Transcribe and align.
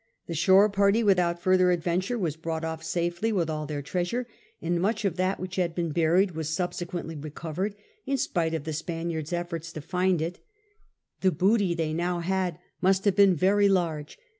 The 0.25 0.33
shore 0.33 0.67
party 0.67 1.03
without 1.03 1.39
further 1.39 1.69
adventure 1.69 2.17
was 2.17 2.35
brought 2.35 2.63
off 2.65 2.83
safely 2.83 3.31
with 3.31 3.51
all 3.51 3.67
their 3.67 3.83
treasure, 3.83 4.25
and 4.59 4.81
much 4.81 5.05
of 5.05 5.15
that 5.17 5.39
which 5.39 5.57
had 5.57 5.75
been 5.75 5.91
buried 5.91 6.31
was 6.31 6.49
subsequently 6.49 7.15
recovered, 7.15 7.75
in 8.07 8.17
spite 8.17 8.55
of 8.55 8.63
the 8.63 8.73
Spaniards' 8.73 9.31
efforts 9.31 9.71
to 9.73 9.79
find 9.79 10.19
it. 10.19 10.39
The 11.19 11.31
booty 11.31 11.75
they 11.75 11.93
now 11.93 12.21
had 12.21 12.57
must 12.81 13.05
have 13.05 13.15
been 13.15 13.35
very 13.35 13.69
large. 13.69 14.17